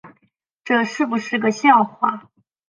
[0.63, 2.31] 这是不是个笑话